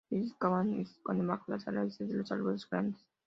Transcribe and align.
Ellos 0.09 0.31
excavan 0.31 0.73
y 0.73 0.85
se 0.87 0.93
esconden 0.93 1.27
bajo 1.27 1.51
las 1.51 1.63
raíces 1.65 2.09
de 2.09 2.15
los 2.17 2.31
árboles 2.31 2.67
grandes. 2.67 3.05